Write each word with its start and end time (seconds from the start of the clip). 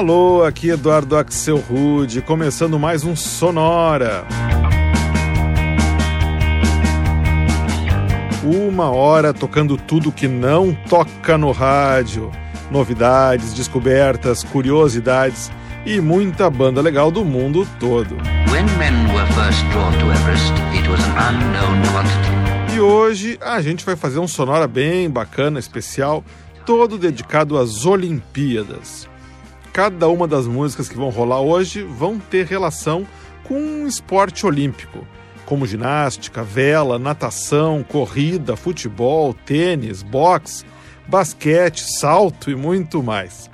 Alô, 0.00 0.42
aqui 0.44 0.70
Eduardo 0.70 1.14
Axel 1.14 1.58
Rude, 1.58 2.22
começando 2.22 2.78
mais 2.78 3.04
um 3.04 3.14
Sonora. 3.14 4.24
Uma 8.42 8.88
hora 8.88 9.34
tocando 9.34 9.76
tudo 9.76 10.10
que 10.10 10.26
não 10.26 10.72
toca 10.72 11.36
no 11.36 11.52
rádio. 11.52 12.30
Novidades, 12.70 13.52
descobertas, 13.52 14.42
curiosidades 14.42 15.52
e 15.84 16.00
muita 16.00 16.48
banda 16.48 16.80
legal 16.80 17.10
do 17.10 17.22
mundo 17.22 17.68
todo. 17.78 18.16
E 22.74 22.80
hoje 22.80 23.38
a 23.38 23.60
gente 23.60 23.84
vai 23.84 23.96
fazer 23.96 24.18
um 24.18 24.26
sonora 24.26 24.66
bem 24.66 25.10
bacana, 25.10 25.58
especial, 25.58 26.24
todo 26.64 26.96
dedicado 26.96 27.58
às 27.58 27.84
Olimpíadas. 27.84 29.09
Cada 29.72 30.08
uma 30.08 30.26
das 30.26 30.46
músicas 30.46 30.88
que 30.88 30.96
vão 30.96 31.10
rolar 31.10 31.40
hoje 31.40 31.82
vão 31.82 32.18
ter 32.18 32.46
relação 32.46 33.06
com 33.44 33.54
um 33.54 33.86
esporte 33.86 34.44
olímpico, 34.44 35.06
como 35.46 35.66
ginástica, 35.66 36.42
vela, 36.42 36.98
natação, 36.98 37.84
corrida, 37.84 38.56
futebol, 38.56 39.32
tênis, 39.32 40.02
boxe, 40.02 40.64
basquete, 41.06 41.84
salto 41.98 42.50
e 42.50 42.56
muito 42.56 43.02
mais. 43.02 43.50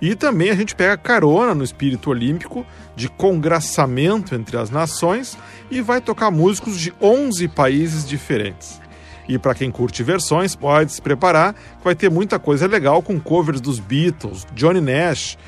E 0.00 0.14
também 0.14 0.50
a 0.50 0.54
gente 0.54 0.74
pega 0.74 0.96
carona 0.96 1.54
no 1.54 1.62
espírito 1.62 2.10
olímpico 2.10 2.66
de 2.96 3.08
congraçamento 3.08 4.34
entre 4.34 4.56
as 4.56 4.70
nações 4.70 5.36
e 5.70 5.80
vai 5.80 6.00
tocar 6.00 6.30
músicos 6.30 6.78
de 6.78 6.92
11 7.00 7.48
países 7.48 8.08
diferentes. 8.08 8.80
E 9.28 9.38
para 9.38 9.54
quem 9.54 9.70
curte 9.70 10.02
versões, 10.02 10.56
pode 10.56 10.92
se 10.92 11.02
preparar, 11.02 11.54
vai 11.84 11.94
ter 11.94 12.10
muita 12.10 12.38
coisa 12.38 12.66
legal 12.66 13.02
com 13.02 13.20
covers 13.20 13.60
dos 13.60 13.78
Beatles, 13.78 14.46
Johnny 14.54 14.80
Nash, 14.80 15.38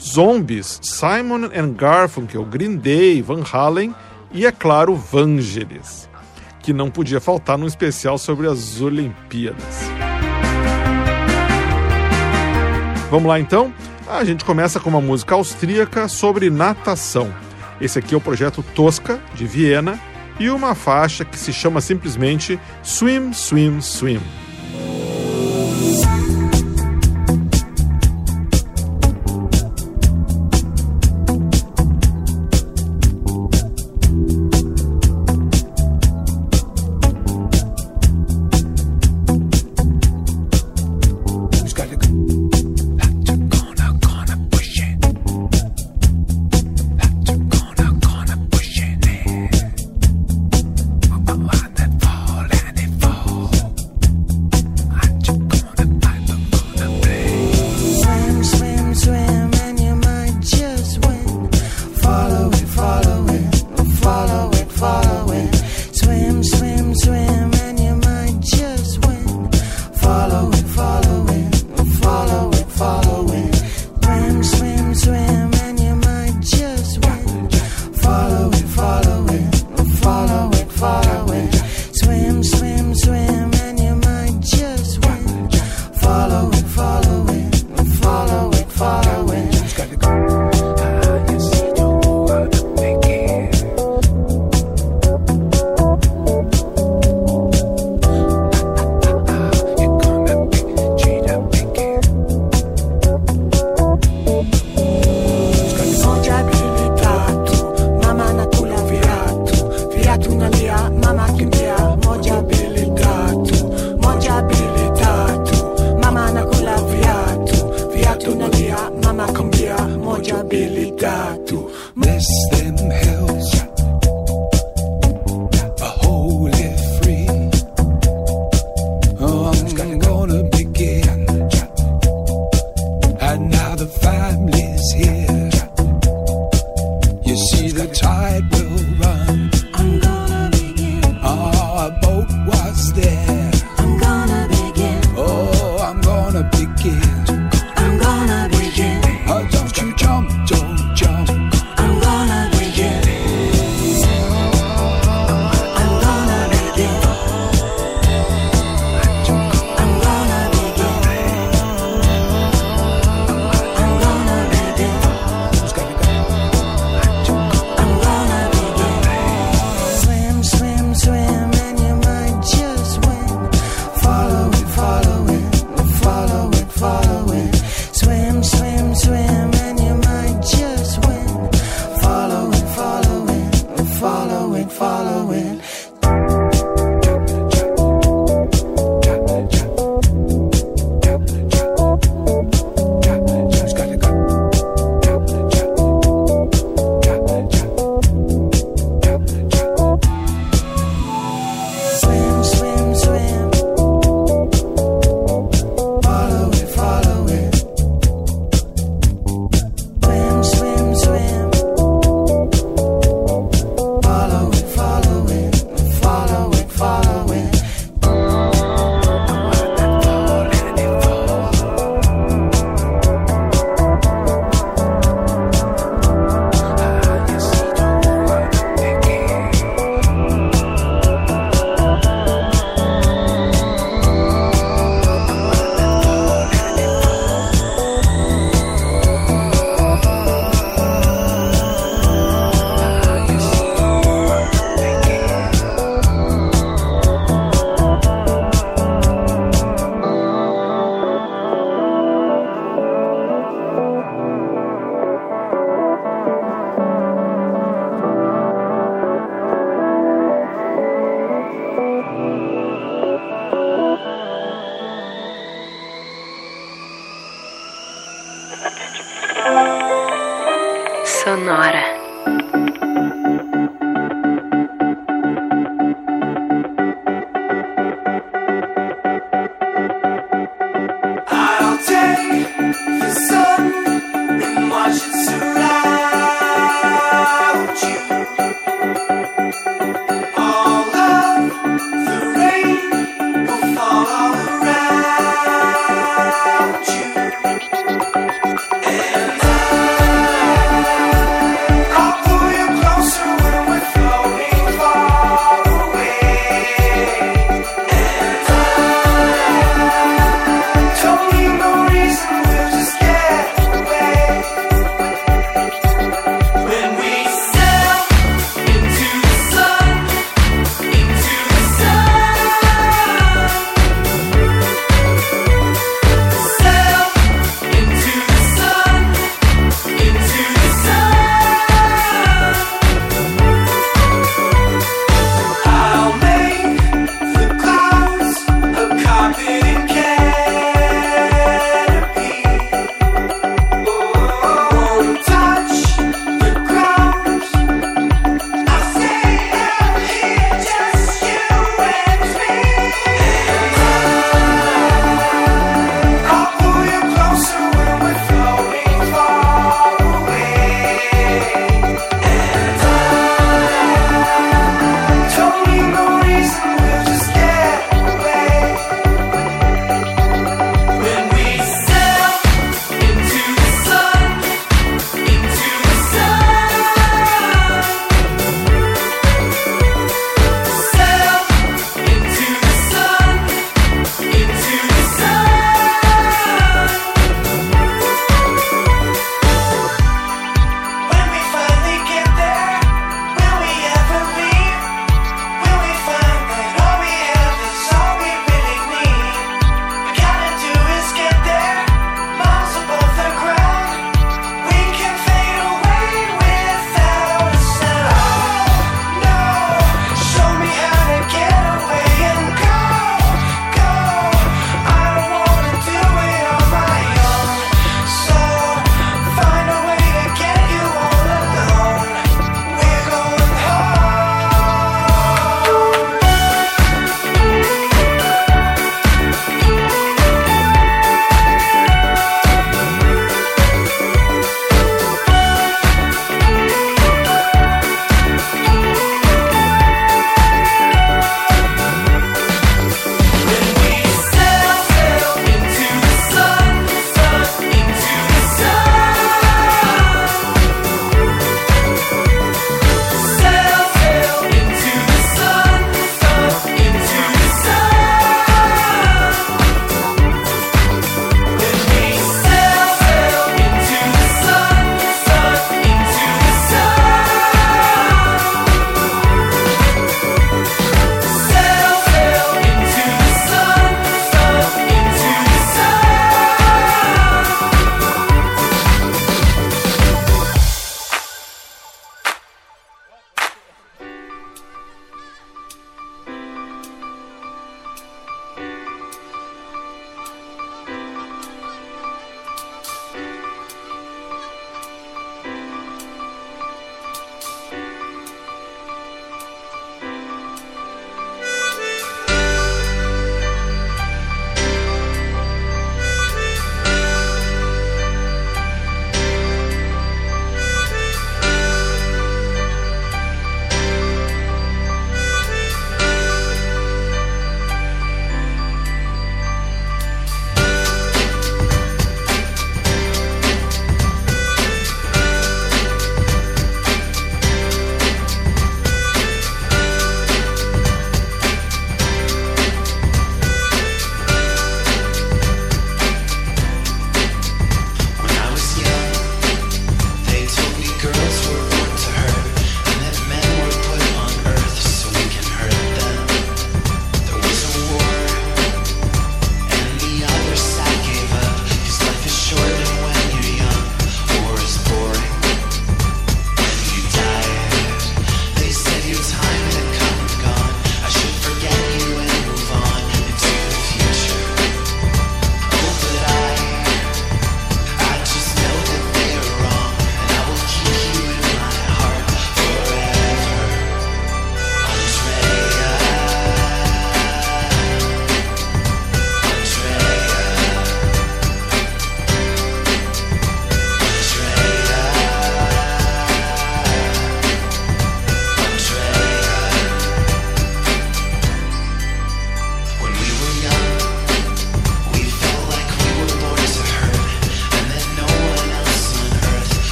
Zombies, 0.00 0.78
Simon 0.82 1.50
and 1.54 1.74
Garfunkel, 1.74 2.44
Green 2.44 2.76
Day, 2.76 3.20
Van 3.20 3.42
Halen 3.52 3.94
e, 4.32 4.46
é 4.46 4.52
claro, 4.52 4.94
Vangelis, 4.94 6.08
que 6.60 6.72
não 6.72 6.90
podia 6.90 7.20
faltar 7.20 7.58
num 7.58 7.66
especial 7.66 8.18
sobre 8.18 8.46
as 8.46 8.80
Olimpíadas. 8.80 9.90
Vamos 13.10 13.28
lá 13.28 13.40
então? 13.40 13.72
A 14.06 14.22
gente 14.24 14.44
começa 14.44 14.78
com 14.78 14.88
uma 14.88 15.00
música 15.00 15.34
austríaca 15.34 16.08
sobre 16.08 16.50
natação. 16.50 17.32
Esse 17.80 17.98
aqui 17.98 18.14
é 18.14 18.16
o 18.16 18.20
projeto 18.20 18.62
Tosca, 18.74 19.20
de 19.34 19.46
Viena, 19.46 19.98
e 20.38 20.50
uma 20.50 20.74
faixa 20.74 21.24
que 21.24 21.38
se 21.38 21.52
chama 21.52 21.80
simplesmente 21.80 22.58
Swim, 22.82 23.32
Swim, 23.32 23.80
Swim. 23.80 24.20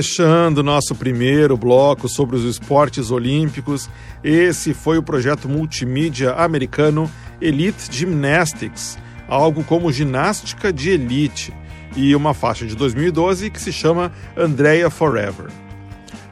Fechando 0.00 0.62
nosso 0.62 0.94
primeiro 0.94 1.58
bloco 1.58 2.08
sobre 2.08 2.34
os 2.34 2.42
esportes 2.42 3.10
olímpicos, 3.10 3.86
esse 4.24 4.72
foi 4.72 4.96
o 4.96 5.02
projeto 5.02 5.46
multimídia 5.46 6.32
americano 6.36 7.10
Elite 7.38 7.94
Gymnastics, 7.94 8.96
algo 9.28 9.62
como 9.62 9.92
ginástica 9.92 10.72
de 10.72 10.88
elite, 10.88 11.52
e 11.94 12.16
uma 12.16 12.32
faixa 12.32 12.66
de 12.66 12.74
2012 12.74 13.50
que 13.50 13.60
se 13.60 13.70
chama 13.74 14.10
Andrea 14.34 14.88
Forever. 14.88 15.48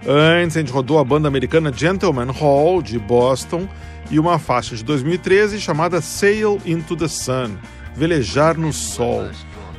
Antes, 0.06 0.56
a 0.56 0.60
gente 0.60 0.72
rodou 0.72 0.98
a 0.98 1.04
banda 1.04 1.28
americana 1.28 1.70
Gentleman 1.70 2.32
Hall, 2.32 2.80
de 2.80 2.98
Boston, 2.98 3.68
e 4.10 4.18
uma 4.18 4.38
faixa 4.38 4.76
de 4.76 4.82
2013 4.82 5.60
chamada 5.60 6.00
Sail 6.00 6.58
into 6.64 6.96
the 6.96 7.06
Sun 7.06 7.58
Velejar 7.94 8.58
no 8.58 8.72
Sol. 8.72 9.28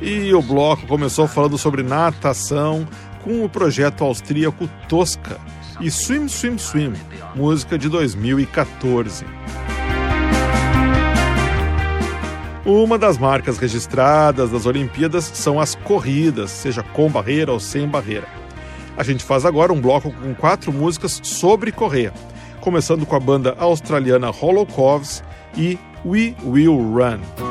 E 0.00 0.32
o 0.32 0.40
bloco 0.40 0.86
começou 0.86 1.26
falando 1.26 1.58
sobre 1.58 1.82
natação 1.82 2.86
com 3.22 3.44
o 3.44 3.48
projeto 3.48 4.04
austríaco 4.04 4.68
Tosca 4.88 5.38
e 5.80 5.90
Swim 5.90 6.28
Swim 6.28 6.58
Swim, 6.58 6.92
música 7.34 7.78
de 7.78 7.88
2014. 7.88 9.24
Uma 12.64 12.98
das 12.98 13.18
marcas 13.18 13.58
registradas 13.58 14.50
das 14.50 14.66
Olimpíadas 14.66 15.24
são 15.24 15.58
as 15.58 15.74
corridas, 15.74 16.50
seja 16.50 16.82
com 16.82 17.10
barreira 17.10 17.52
ou 17.52 17.58
sem 17.58 17.88
barreira. 17.88 18.28
A 18.96 19.02
gente 19.02 19.24
faz 19.24 19.46
agora 19.46 19.72
um 19.72 19.80
bloco 19.80 20.12
com 20.12 20.34
quatro 20.34 20.72
músicas 20.72 21.20
sobre 21.22 21.72
correr, 21.72 22.12
começando 22.60 23.06
com 23.06 23.16
a 23.16 23.20
banda 23.20 23.56
australiana 23.58 24.30
Holocaust 24.30 25.22
e 25.56 25.78
We 26.04 26.34
Will 26.44 26.76
Run. 26.76 27.49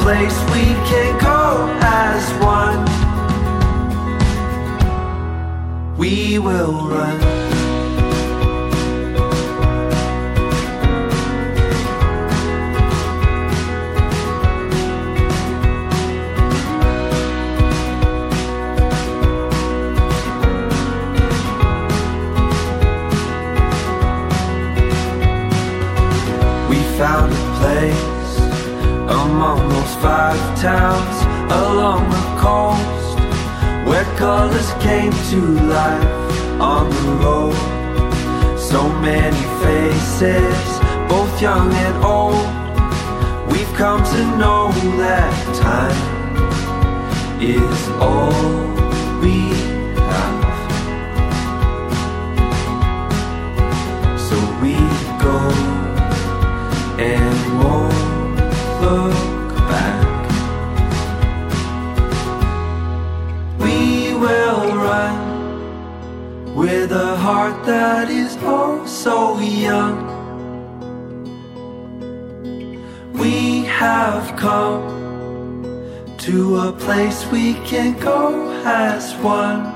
Place 0.00 0.38
we 0.52 0.64
can 0.90 1.18
go 1.20 1.68
as 1.82 2.32
one. 2.42 2.82
We 5.96 6.38
will 6.38 6.88
run. 6.88 7.18
We 26.68 26.78
found 26.98 27.32
a 27.32 27.36
place 27.60 28.11
among 29.32 29.66
those 29.70 29.94
five 29.96 30.40
towns 30.60 31.16
along 31.50 32.02
the 32.10 32.24
coast 32.46 33.18
where 33.88 34.04
colors 34.16 34.70
came 34.74 35.12
to 35.30 35.40
life 35.78 36.60
on 36.60 36.84
the 36.90 37.06
road. 37.24 37.56
So 38.58 38.80
many 39.00 39.44
faces, 39.64 40.66
both 41.08 41.32
young 41.40 41.72
and 41.72 41.96
old. 42.04 42.46
We've 43.50 43.72
come 43.82 44.04
to 44.14 44.22
know 44.36 44.70
that 45.00 45.34
time 45.66 46.02
is 47.40 47.80
all 48.08 48.36
we 49.22 49.36
have. 50.10 50.44
So 54.28 54.36
we 54.62 54.74
go 55.24 55.71
with 66.62 66.92
a 66.92 67.16
heart 67.16 67.66
that 67.66 68.08
is 68.08 68.38
oh 68.42 68.86
so 68.86 69.36
young. 69.40 69.98
We 73.14 73.64
have 73.64 74.36
come 74.36 74.86
to 76.18 76.58
a 76.58 76.72
place 76.72 77.26
we 77.32 77.54
can 77.66 77.98
go 77.98 78.62
as 78.64 79.12
one. 79.16 79.71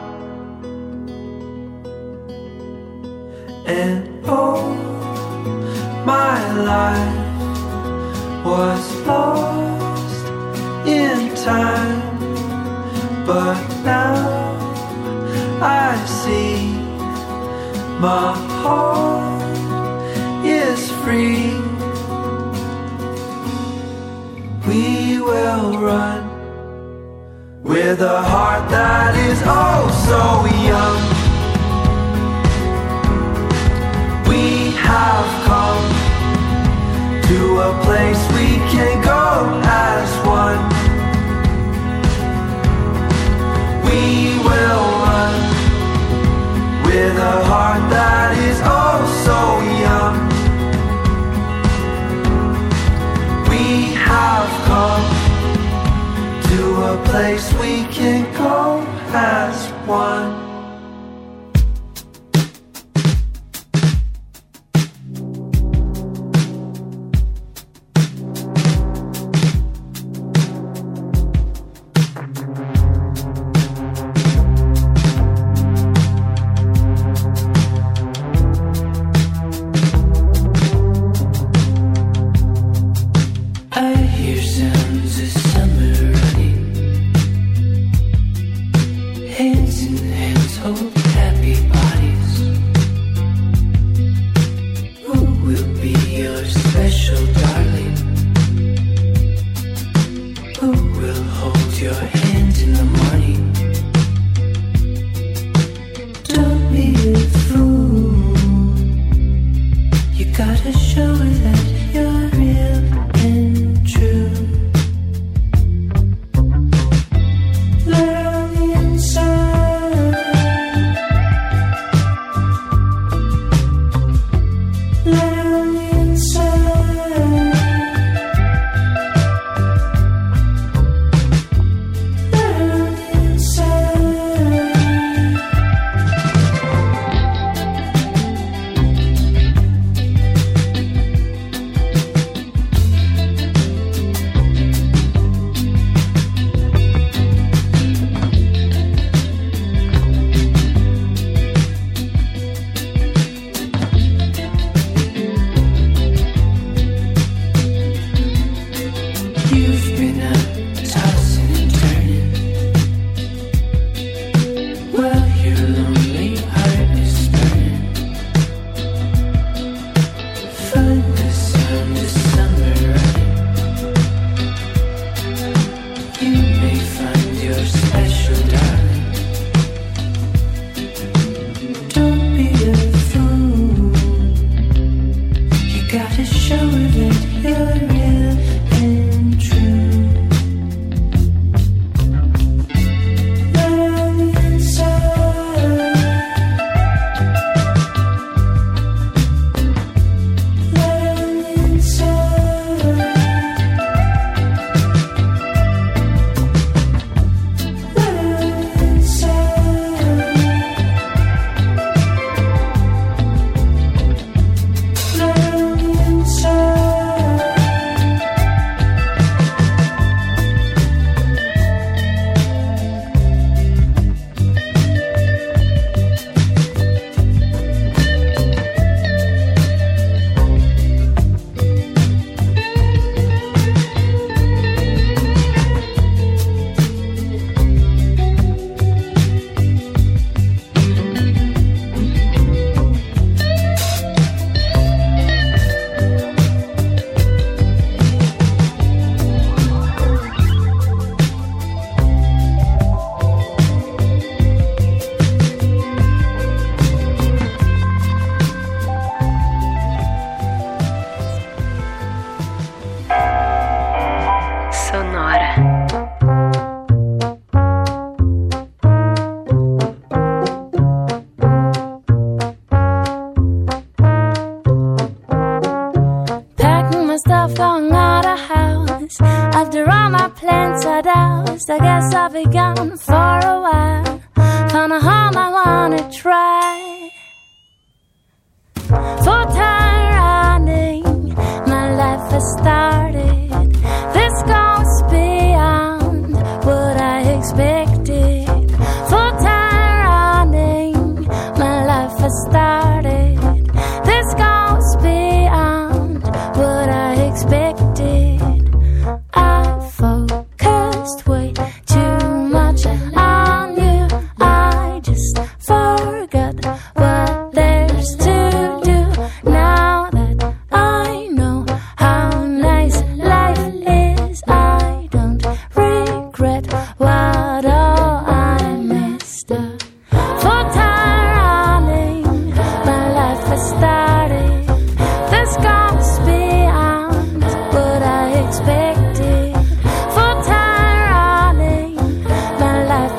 Run 25.87 27.62
with 27.62 28.01
a 28.01 28.20
heart 28.22 28.68
that 28.70 29.14
is 29.29 29.40
oh 29.44 29.76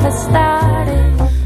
has 0.08 0.24
started. 0.24 1.37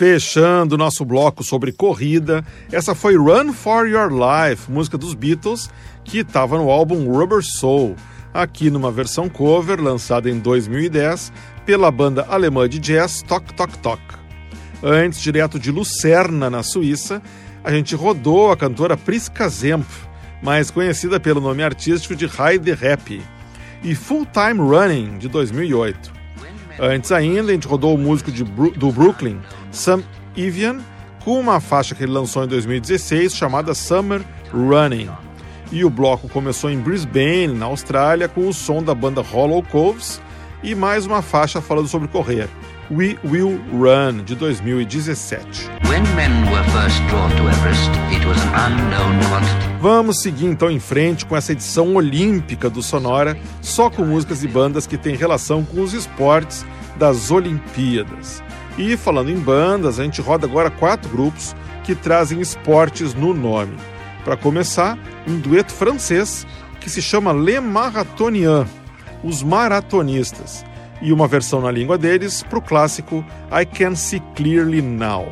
Fechando 0.00 0.78
nosso 0.78 1.04
bloco 1.04 1.44
sobre 1.44 1.72
corrida, 1.72 2.42
essa 2.72 2.94
foi 2.94 3.18
Run 3.18 3.52
for 3.52 3.86
Your 3.86 4.08
Life, 4.10 4.72
música 4.72 4.96
dos 4.96 5.12
Beatles, 5.12 5.68
que 6.02 6.20
estava 6.20 6.56
no 6.56 6.70
álbum 6.70 7.12
Rubber 7.12 7.42
Soul, 7.42 7.94
aqui 8.32 8.70
numa 8.70 8.90
versão 8.90 9.28
cover 9.28 9.78
lançada 9.78 10.30
em 10.30 10.38
2010 10.38 11.30
pela 11.66 11.90
banda 11.90 12.24
alemã 12.30 12.66
de 12.66 12.78
jazz 12.78 13.20
Tok 13.20 13.52
Tok 13.52 13.76
Tok. 13.80 14.00
Antes, 14.82 15.20
direto 15.20 15.58
de 15.58 15.70
Lucerna, 15.70 16.48
na 16.48 16.62
Suíça, 16.62 17.20
a 17.62 17.70
gente 17.70 17.94
rodou 17.94 18.50
a 18.50 18.56
cantora 18.56 18.96
Priska 18.96 19.50
Zemp, 19.50 19.86
mais 20.42 20.70
conhecida 20.70 21.20
pelo 21.20 21.42
nome 21.42 21.62
artístico 21.62 22.16
de 22.16 22.24
Heidi 22.24 22.72
Rap, 22.72 23.22
e 23.84 23.94
Full 23.94 24.26
Time 24.32 24.60
Running, 24.60 25.18
de 25.18 25.28
2008. 25.28 26.19
Antes 26.80 27.12
ainda, 27.12 27.50
a 27.50 27.54
gente 27.54 27.68
rodou 27.68 27.94
o 27.94 27.98
músico 27.98 28.32
de, 28.32 28.42
do 28.42 28.90
Brooklyn, 28.90 29.38
Sam 29.70 30.02
Evian, 30.34 30.78
com 31.22 31.38
uma 31.38 31.60
faixa 31.60 31.94
que 31.94 32.02
ele 32.02 32.12
lançou 32.12 32.42
em 32.42 32.48
2016 32.48 33.36
chamada 33.36 33.74
Summer 33.74 34.22
Running. 34.50 35.10
E 35.70 35.84
o 35.84 35.90
bloco 35.90 36.26
começou 36.26 36.70
em 36.70 36.80
Brisbane, 36.80 37.48
na 37.48 37.66
Austrália, 37.66 38.28
com 38.28 38.48
o 38.48 38.54
som 38.54 38.82
da 38.82 38.94
banda 38.94 39.20
Hollow 39.20 39.62
Coves 39.62 40.22
e 40.62 40.74
mais 40.74 41.04
uma 41.04 41.20
faixa 41.20 41.60
falando 41.60 41.88
sobre 41.88 42.08
correr, 42.08 42.48
We 42.92 43.16
Will 43.24 43.60
Run, 43.70 44.24
de 44.24 44.34
2017. 44.34 45.70
Vamos 49.80 50.20
seguir 50.20 50.46
então 50.46 50.68
em 50.68 50.80
frente 50.80 51.24
com 51.24 51.36
essa 51.36 51.52
edição 51.52 51.94
olímpica 51.94 52.68
do 52.68 52.82
Sonora, 52.82 53.38
só 53.62 53.88
com 53.88 54.04
músicas 54.04 54.42
e 54.42 54.48
bandas 54.48 54.88
que 54.88 54.98
têm 54.98 55.14
relação 55.14 55.64
com 55.64 55.80
os 55.82 55.92
esportes 55.92 56.66
das 56.96 57.30
Olimpíadas. 57.30 58.42
E 58.76 58.96
falando 58.96 59.30
em 59.30 59.38
bandas, 59.38 60.00
a 60.00 60.02
gente 60.02 60.20
roda 60.20 60.48
agora 60.48 60.68
quatro 60.68 61.08
grupos 61.10 61.54
que 61.84 61.94
trazem 61.94 62.40
esportes 62.40 63.14
no 63.14 63.32
nome. 63.32 63.76
Para 64.24 64.36
começar, 64.36 64.98
um 65.28 65.38
dueto 65.38 65.72
francês 65.72 66.44
que 66.80 66.90
se 66.90 67.00
chama 67.00 67.32
Le 67.32 67.60
Marathoniens, 67.60 68.66
os 69.22 69.44
maratonistas 69.44 70.64
e 71.00 71.12
uma 71.12 71.26
versão 71.26 71.60
na 71.60 71.70
língua 71.70 71.96
deles 71.96 72.42
para 72.42 72.58
o 72.58 72.62
clássico 72.62 73.24
I 73.50 73.64
Can 73.64 73.94
See 73.94 74.22
Clearly 74.34 74.82
Now. 74.82 75.26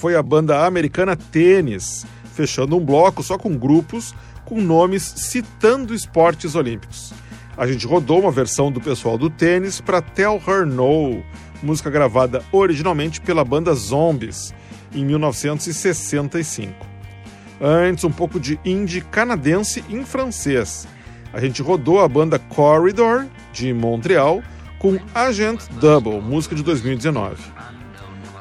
Foi 0.00 0.16
a 0.16 0.22
banda 0.22 0.64
americana 0.64 1.14
Tênis, 1.14 2.06
fechando 2.32 2.74
um 2.74 2.82
bloco 2.82 3.22
só 3.22 3.36
com 3.36 3.54
grupos 3.54 4.14
com 4.46 4.58
nomes 4.58 5.02
citando 5.14 5.94
esportes 5.94 6.54
olímpicos. 6.54 7.12
A 7.54 7.66
gente 7.66 7.86
rodou 7.86 8.18
uma 8.18 8.30
versão 8.30 8.72
do 8.72 8.80
pessoal 8.80 9.18
do 9.18 9.28
tênis 9.28 9.78
para 9.78 10.00
Tell 10.00 10.42
Her 10.48 10.64
No, 10.64 11.22
música 11.62 11.90
gravada 11.90 12.42
originalmente 12.50 13.20
pela 13.20 13.44
banda 13.44 13.74
Zombies, 13.74 14.54
em 14.94 15.04
1965. 15.04 16.72
Antes, 17.60 18.02
um 18.02 18.10
pouco 18.10 18.40
de 18.40 18.58
indie 18.64 19.02
canadense 19.02 19.84
em 19.90 20.02
francês. 20.02 20.88
A 21.30 21.40
gente 21.40 21.60
rodou 21.60 22.00
a 22.00 22.08
banda 22.08 22.38
Corridor, 22.38 23.26
de 23.52 23.74
Montreal, 23.74 24.42
com 24.78 24.98
Agent 25.14 25.60
Double, 25.78 26.22
música 26.22 26.54
de 26.56 26.62
2019. 26.62 27.59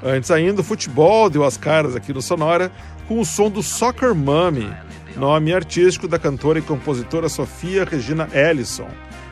Antes 0.03 0.31
ainda, 0.31 0.61
o 0.61 0.63
futebol 0.63 1.29
deu 1.29 1.43
as 1.43 1.57
caras 1.57 1.95
aqui 1.95 2.13
no 2.13 2.21
Sonora 2.21 2.71
com 3.07 3.19
o 3.19 3.25
som 3.25 3.49
do 3.49 3.61
Soccer 3.61 4.15
Mummy, 4.15 4.71
nome 5.15 5.53
artístico 5.53 6.07
da 6.07 6.17
cantora 6.17 6.59
e 6.59 6.61
compositora 6.61 7.27
Sofia 7.27 7.83
Regina 7.83 8.29
Ellison, 8.33 8.87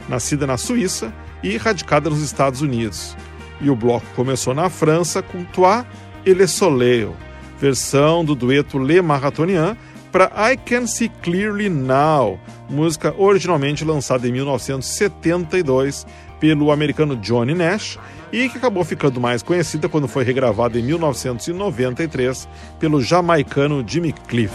nascida 0.10 0.46
na 0.46 0.58
Suíça 0.58 1.14
e 1.42 1.56
radicada 1.58 2.10
nos 2.10 2.22
Estados 2.22 2.62
Unidos. 2.62 3.16
E 3.62 3.70
o 3.70 3.76
bloco 3.76 4.06
começou 4.16 4.54
na 4.54 4.70
França 4.70 5.22
com 5.22 5.44
Toi 5.46 5.86
et 6.26 6.34
le 6.34 6.48
Soleil, 6.48 7.16
versão 7.60 8.26
do 8.26 8.36
dueto 8.36 8.78
Le 8.78 9.02
Marathonien 9.02 9.78
para 10.12 10.32
I 10.52 10.58
Can 10.58 10.88
See 10.88 11.10
Clearly 11.22 11.70
Now, 11.70 12.40
música 12.70 13.14
originalmente 13.18 13.86
lançada 13.86 14.28
em 14.28 14.32
1972 14.32 16.06
pelo 16.40 16.72
americano 16.72 17.16
Johnny 17.16 17.54
Nash 17.54 17.98
e 18.32 18.50
que 18.50 18.58
acabou 18.58 18.84
ficando 18.84 19.20
mais 19.20 19.42
conhecida 19.42 19.88
quando 19.88 20.08
foi 20.08 20.24
regravada 20.24 20.80
em 20.80 20.84
1993 20.84 22.48
pelo 22.80 23.02
jamaicano 23.02 23.84
Jimmy 23.86 24.14
Cliff. 24.14 24.54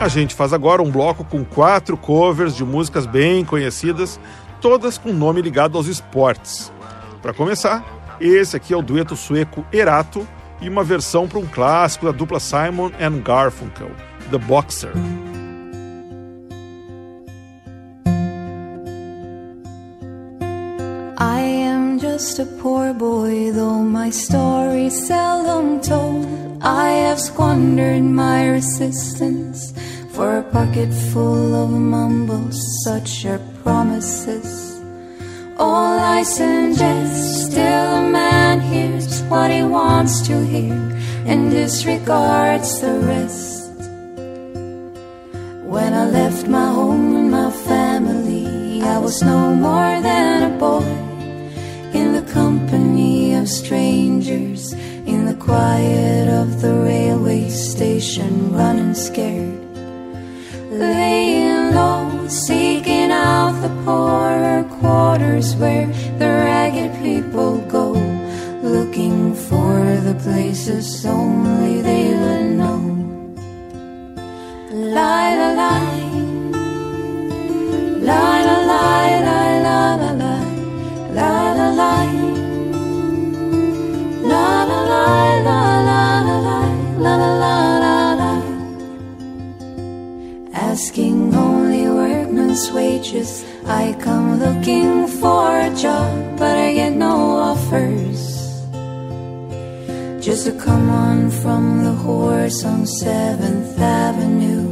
A 0.00 0.08
gente 0.08 0.34
faz 0.34 0.52
agora 0.52 0.82
um 0.82 0.90
bloco 0.90 1.24
com 1.24 1.44
quatro 1.44 1.96
covers 1.96 2.56
de 2.56 2.64
músicas 2.64 3.04
bem 3.04 3.44
conhecidas, 3.44 4.18
todas 4.60 4.96
com 4.96 5.12
nome 5.12 5.42
ligado 5.42 5.76
aos 5.76 5.86
esportes. 5.86 6.72
Para 7.20 7.34
começar, 7.34 7.84
esse 8.18 8.56
aqui 8.56 8.72
é 8.72 8.76
o 8.76 8.82
dueto 8.82 9.14
sueco 9.14 9.64
Erato 9.70 10.26
e 10.60 10.68
uma 10.68 10.82
versão 10.82 11.28
para 11.28 11.38
um 11.38 11.46
clássico 11.46 12.06
da 12.06 12.12
dupla 12.12 12.40
Simon 12.40 12.90
and 12.98 13.20
Garfunkel, 13.20 13.90
The 14.30 14.38
Boxer. 14.38 14.92
Just 22.20 22.38
a 22.38 22.44
poor 22.60 22.92
boy, 22.92 23.50
though 23.50 23.82
my 23.82 24.10
story's 24.10 25.06
seldom 25.06 25.80
told. 25.80 26.26
I 26.60 26.88
have 27.04 27.18
squandered 27.18 28.02
my 28.02 28.46
resistance 28.46 29.72
for 30.10 30.36
a 30.36 30.42
pocket 30.42 30.92
full 30.92 31.54
of 31.54 31.70
mumbles, 31.70 32.58
such 32.84 33.24
are 33.24 33.40
promises. 33.62 34.82
All 35.56 35.98
I 35.98 36.22
suggest, 36.22 37.52
still 37.52 37.88
a 38.02 38.10
man 38.10 38.60
hears 38.60 39.22
what 39.22 39.50
he 39.50 39.62
wants 39.62 40.20
to 40.28 40.44
hear 40.44 40.76
and 41.24 41.50
disregards 41.50 42.82
the 42.82 42.98
rest. 43.12 43.72
When 45.74 45.94
I 45.94 46.04
left 46.18 46.46
my 46.48 46.66
home 46.66 47.16
and 47.16 47.30
my 47.30 47.50
family, 47.50 48.82
I 48.82 48.98
was 48.98 49.22
no 49.22 49.54
more 49.54 50.02
than 50.02 50.52
a 50.52 50.58
boy 50.58 51.09
company 52.70 53.34
of 53.34 53.48
strangers, 53.48 54.72
in 55.04 55.24
the 55.24 55.34
quiet 55.34 56.28
of 56.28 56.60
the 56.62 56.72
railway 56.72 57.48
station, 57.48 58.52
running 58.52 58.94
scared. 58.94 59.58
Laying 60.70 61.74
low, 61.74 62.28
seeking 62.28 63.10
out 63.10 63.60
the 63.60 63.74
poorer 63.84 64.62
quarters 64.78 65.56
where 65.56 65.88
the 66.20 66.30
ragged 66.46 66.92
people 67.02 67.58
go, 67.66 67.90
looking 68.62 69.34
for 69.34 69.74
the 70.08 70.14
places 70.22 71.04
only 71.04 71.82
they 71.82 72.14
would 72.22 72.50
know. 72.60 72.78
Lie, 74.70 75.34
lie. 75.58 76.00
Lie, 78.08 78.44
la, 78.46 78.59
Asking 90.70 91.34
only 91.34 91.84
workman's 91.88 92.70
wages. 92.72 93.44
I 93.66 93.94
come 94.00 94.38
looking 94.38 95.06
for 95.06 95.58
a 95.60 95.70
job, 95.74 96.38
but 96.38 96.56
I 96.56 96.72
get 96.74 96.92
no 96.94 97.14
offers. 97.50 98.20
Just 100.24 100.46
a 100.46 100.52
come 100.52 100.88
on 100.88 101.30
from 101.30 101.84
the 101.84 101.92
horse 101.92 102.64
on 102.64 102.84
7th 102.84 103.78
Avenue. 103.78 104.68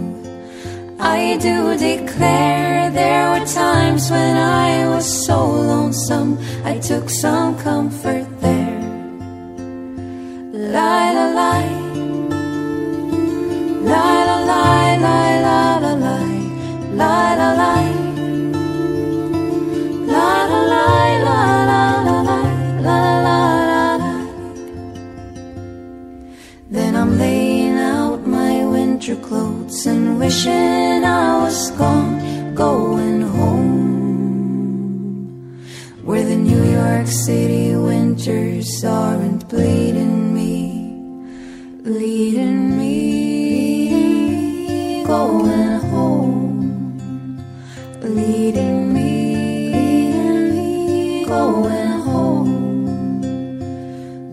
I 0.99 1.37
do 1.39 1.77
declare 1.77 2.91
there 2.91 3.25
were 3.31 3.47
times 3.47 4.11
when 4.11 4.37
I 4.37 4.89
was 4.89 5.07
so 5.27 5.39
lonesome, 5.47 6.39
I 6.65 6.79
took 6.79 7.11
some 7.11 7.59
comfort 7.59 8.27
there. 8.41 8.68
Then 26.71 26.97
I'm 26.97 27.19
laying 27.19 27.79
out 27.79 28.27
my 28.27 28.65
winter 28.67 29.17
clothes 29.17 29.87
and 29.87 30.19
wishing 30.19 31.03
I 31.03 31.45
was 31.45 31.71
gone, 31.71 32.55
going 32.55 33.23
home. 33.23 33.79
Where 36.05 36.25
the 36.25 36.37
New 36.37 36.63
York 36.63 37.07
City 37.07 37.75
winters 37.75 38.85
aren't 38.85 39.49
bleeding 39.49 40.28
leading 41.89 42.77
me 42.77 43.89
going 45.05 45.81
home. 45.89 47.39
Leading 48.03 48.93
me, 48.93 50.55
going 51.25 52.01
home. 52.11 52.85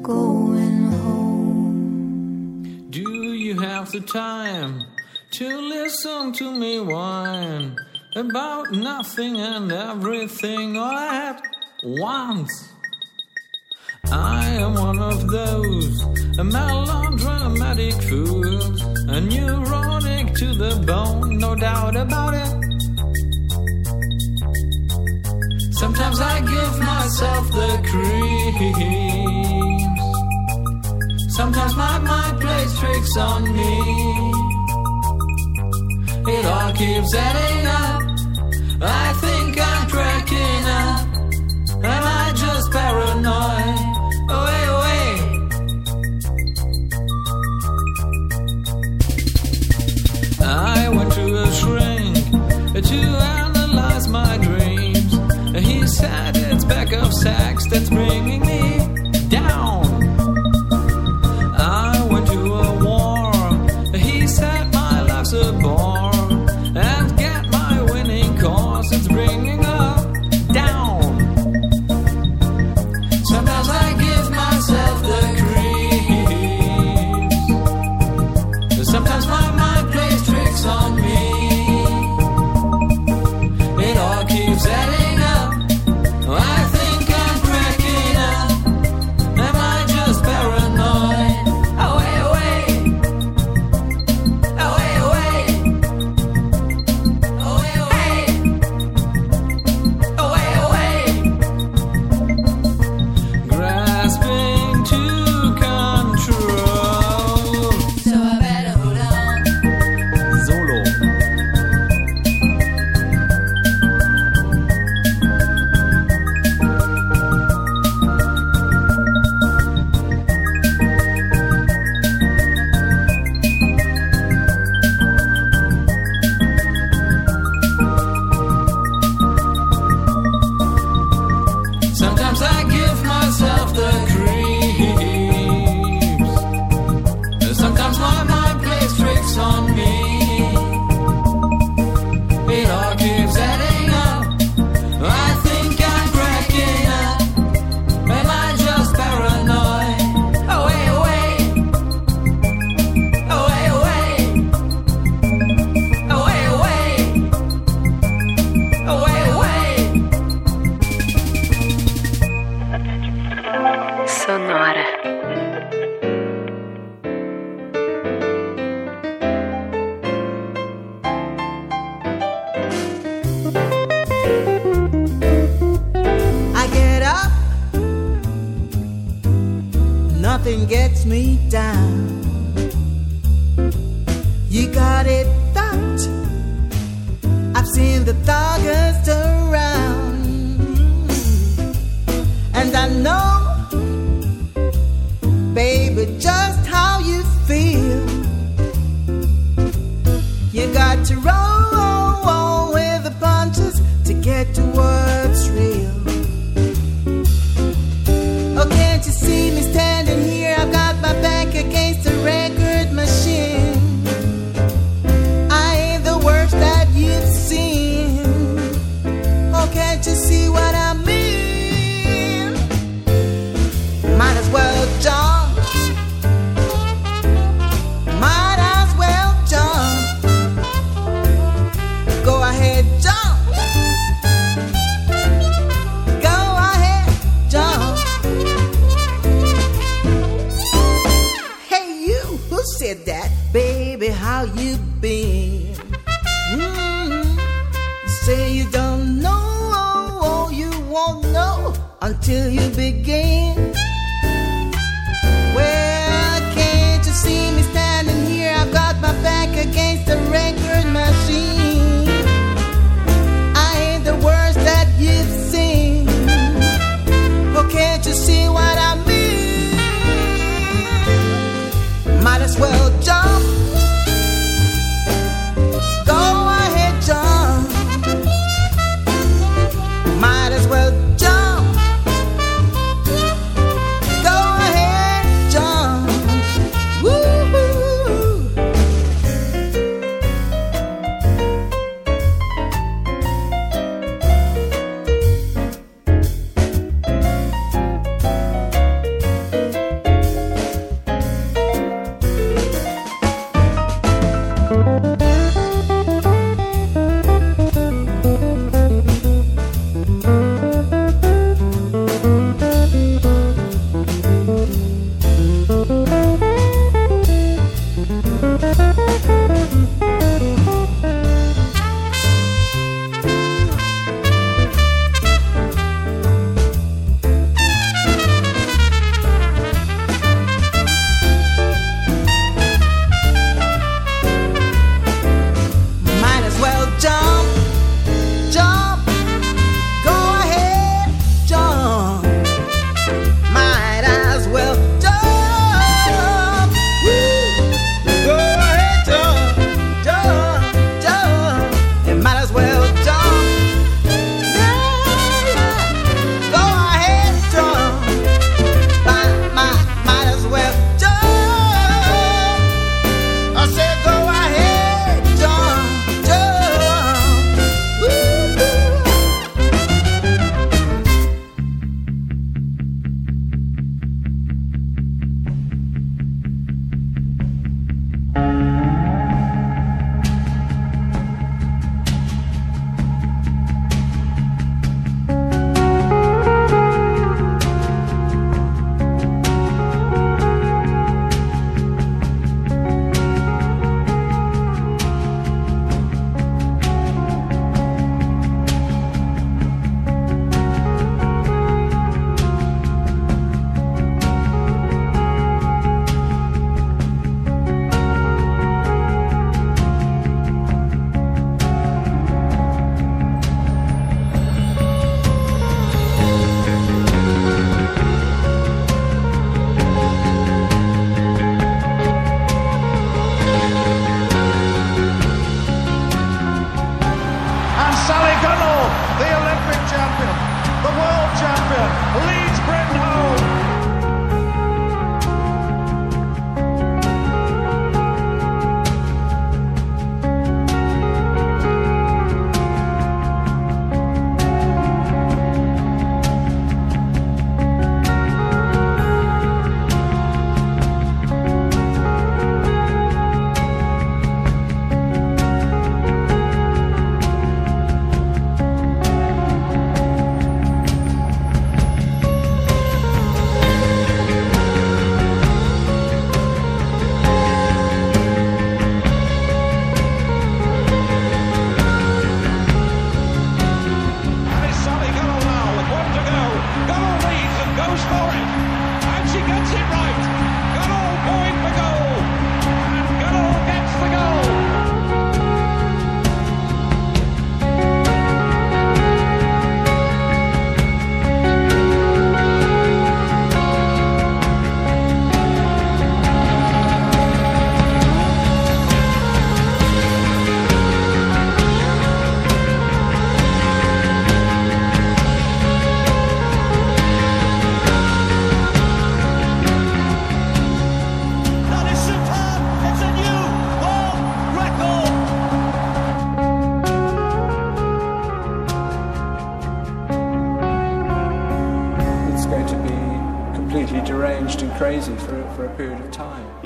Going 0.01 0.83
home. 0.91 2.87
Do 2.89 3.09
you 3.33 3.57
have 3.61 3.89
the 3.91 4.01
time 4.01 4.83
to 5.31 5.57
listen 5.57 6.33
to 6.33 6.51
me 6.51 6.81
whine 6.81 7.77
about 8.17 8.73
nothing 8.73 9.39
and 9.39 9.71
everything 9.71 10.75
all 10.75 10.91
at 10.91 11.41
once? 11.83 12.74
I 14.11 14.45
am 14.63 14.73
one 14.75 14.99
of 14.99 15.27
those, 15.27 16.01
a 16.37 16.43
melodramatic 16.43 17.93
fools, 18.03 18.81
a 19.07 19.21
neurotic 19.21 20.33
to 20.35 20.53
the 20.53 20.75
bone, 20.85 21.37
no 21.39 21.55
doubt 21.55 21.95
about 21.95 22.33
it. 22.33 22.65
Sometimes 25.73 26.19
I 26.19 26.39
give 26.39 26.79
myself 26.79 27.51
the 27.51 27.77
creeps. 27.89 29.05
Sometimes 31.35 31.75
my 31.75 31.99
mind 31.99 32.41
plays 32.41 32.79
tricks 32.79 33.17
on 33.17 33.43
me. 33.53 34.35
It 36.27 36.45
all 36.45 36.71
keeps 36.73 37.13
adding 37.13 37.67
up. 37.67 38.01
I 38.81 39.13
think 39.23 39.59
I'm 39.59 39.89
cracking 39.89 40.65
up. 40.83 41.07
Am 41.83 42.03
I 42.03 42.33
just 42.35 42.71
paranoid? 42.71 43.84
to 53.01 53.07
analyze 53.07 54.07
my 54.07 54.37
dreams. 54.37 55.13
He 55.65 55.87
said 55.87 56.35
it's 56.37 56.65
back 56.65 56.91
of 56.93 57.13
sex 57.13 57.65
that's 57.67 57.89
bringing 57.89 58.41
me. 58.41 58.84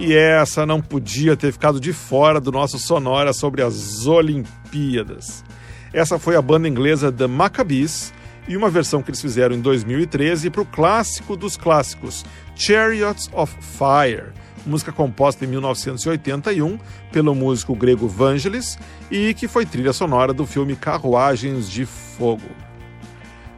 E 0.10 0.16
essa 0.16 0.66
não 0.66 0.82
podia 0.82 1.38
ter 1.38 1.52
ficado 1.52 1.80
de 1.80 1.94
fora 1.94 2.42
do 2.42 2.52
nosso 2.52 2.80
sonora 2.80 3.32
sobre 3.32 3.62
as 3.62 4.08
Olimpíadas. 4.08 5.46
Essa 5.94 6.18
foi 6.18 6.36
a 6.36 6.42
banda 6.42 6.68
inglesa 6.68 7.12
The 7.12 7.28
Maccabees 7.28 8.12
e 8.48 8.58
uma 8.58 8.72
versão 8.72 9.04
que 9.04 9.12
eles 9.12 9.22
fizeram 9.22 9.56
em 9.56 9.62
2013 9.62 10.50
para 10.50 10.64
o 10.64 10.66
clássico 10.66 11.38
dos 11.38 11.56
clássicos, 11.56 12.26
Chariots 12.56 13.30
of 13.32 13.56
Fire, 13.62 14.32
música 14.66 14.92
composta 14.92 15.46
em 15.46 15.48
1981 15.48 16.80
pelo 17.12 17.36
músico 17.36 17.76
grego 17.76 18.08
Vangelis 18.08 18.80
e 19.12 19.36
que 19.36 19.48
foi 19.48 19.64
trilha 19.64 19.94
sonora 19.94 20.34
do 20.34 20.44
filme 20.44 20.76
Carruagens 20.76 21.70
de 21.70 21.86
Fogo. 21.86 22.50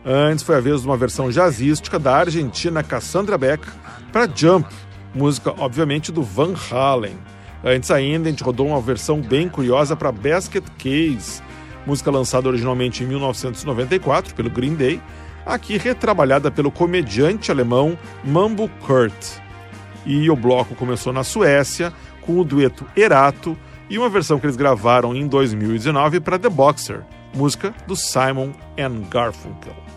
Antes 0.03 0.43
foi 0.43 0.57
a 0.57 0.59
vez 0.59 0.81
de 0.81 0.87
uma 0.87 0.97
versão 0.97 1.31
jazzística 1.31 1.97
da 1.97 2.13
argentina 2.13 2.83
Cassandra 2.83 3.37
Beck 3.37 3.65
para 4.11 4.27
Jump, 4.35 4.67
música 5.13 5.53
obviamente 5.57 6.11
do 6.11 6.23
Van 6.23 6.53
Halen. 6.71 7.17
Antes 7.63 7.91
ainda 7.91 8.27
a 8.27 8.31
gente 8.31 8.43
rodou 8.43 8.67
uma 8.67 8.81
versão 8.81 9.21
bem 9.21 9.47
curiosa 9.47 9.95
para 9.95 10.11
Basket 10.11 10.63
Case, 10.77 11.41
música 11.85 12.09
lançada 12.09 12.47
originalmente 12.47 13.03
em 13.03 13.07
1994 13.07 14.33
pelo 14.33 14.49
Green 14.49 14.75
Day, 14.75 15.01
aqui 15.45 15.77
retrabalhada 15.77 16.49
pelo 16.49 16.71
comediante 16.71 17.51
alemão 17.51 17.97
Mambo 18.23 18.69
Kurt. 18.85 19.39
E 20.05 20.29
o 20.29 20.35
bloco 20.35 20.75
começou 20.75 21.13
na 21.13 21.23
Suécia 21.23 21.93
com 22.21 22.39
o 22.39 22.43
dueto 22.43 22.85
Erato 22.95 23.57
e 23.89 23.97
uma 23.97 24.09
versão 24.09 24.39
que 24.39 24.45
eles 24.45 24.55
gravaram 24.55 25.15
em 25.15 25.27
2019 25.27 26.19
para 26.21 26.39
The 26.39 26.49
Boxer, 26.49 27.03
música 27.35 27.73
do 27.85 27.95
Simon 27.95 28.51
and 28.79 29.01
Garfunkel. 29.09 29.90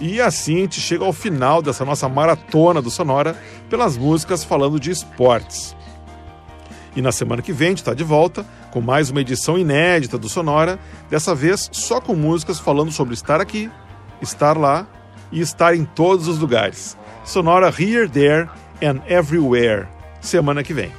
E 0.00 0.20
assim 0.20 0.56
a 0.56 0.60
gente 0.60 0.80
chega 0.80 1.04
ao 1.04 1.12
final 1.12 1.62
dessa 1.62 1.84
nossa 1.84 2.08
maratona 2.08 2.82
do 2.82 2.90
Sonora 2.90 3.36
pelas 3.68 3.96
músicas 3.96 4.42
falando 4.42 4.80
de 4.80 4.90
esportes. 4.90 5.76
E 6.96 7.02
na 7.02 7.12
semana 7.12 7.42
que 7.42 7.52
vem 7.52 7.68
a 7.68 7.70
gente 7.70 7.78
está 7.78 7.94
de 7.94 8.04
volta 8.04 8.44
com 8.70 8.80
mais 8.80 9.10
uma 9.10 9.20
edição 9.20 9.56
inédita 9.56 10.18
do 10.18 10.28
Sonora, 10.28 10.78
dessa 11.08 11.34
vez 11.34 11.68
só 11.72 12.00
com 12.00 12.14
músicas 12.14 12.58
falando 12.58 12.90
sobre 12.90 13.14
estar 13.14 13.40
aqui, 13.40 13.70
estar 14.20 14.56
lá 14.56 14.86
e 15.30 15.40
estar 15.40 15.76
em 15.76 15.84
todos 15.84 16.28
os 16.28 16.38
lugares. 16.38 16.96
Sonora 17.24 17.68
Here, 17.68 18.08
There 18.08 18.48
and 18.82 19.00
Everywhere, 19.08 19.86
semana 20.20 20.62
que 20.62 20.74
vem. 20.74 20.92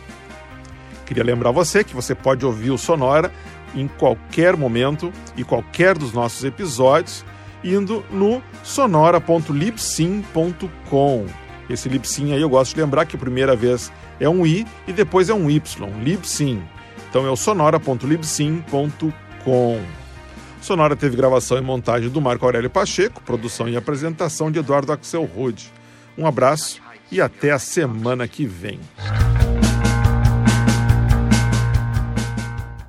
Queria 1.05 1.23
lembrar 1.23 1.51
você 1.51 1.83
que 1.83 1.93
você 1.93 2.15
pode 2.15 2.45
ouvir 2.45 2.71
o 2.71 2.77
Sonora 2.77 3.31
em 3.75 3.87
qualquer 3.87 4.57
momento 4.57 5.11
e 5.37 5.43
qualquer 5.43 5.97
dos 5.97 6.13
nossos 6.13 6.43
episódios 6.43 7.23
indo 7.65 8.05
no 8.11 8.41
sonora.libsyn.com. 8.63 11.25
Esse 11.67 11.89
Libsyn 11.89 12.33
aí 12.33 12.41
eu 12.41 12.49
gosto 12.49 12.75
de 12.75 12.81
lembrar 12.81 13.05
que 13.05 13.15
a 13.15 13.19
primeira 13.19 13.55
vez 13.55 13.91
é 14.19 14.29
um 14.29 14.45
i 14.45 14.67
e 14.87 14.93
depois 14.93 15.29
é 15.29 15.33
um 15.33 15.49
y, 15.49 15.61
Libsyn. 16.03 16.61
Então 17.09 17.25
é 17.25 17.29
o 17.29 17.35
sonora.libsyn.com. 17.35 19.81
Sonora 20.61 20.95
teve 20.95 21.15
gravação 21.15 21.57
e 21.57 21.61
montagem 21.61 22.09
do 22.09 22.19
Marco 22.19 22.45
Aurélio 22.45 22.69
Pacheco, 22.69 23.21
produção 23.21 23.69
e 23.69 23.77
apresentação 23.77 24.51
de 24.51 24.59
Eduardo 24.59 24.91
Axel 24.91 25.23
Rude. 25.23 25.71
Um 26.17 26.25
abraço 26.25 26.81
e 27.11 27.21
até 27.21 27.51
a 27.51 27.59
semana 27.59 28.27
que 28.27 28.45
vem. 28.45 28.79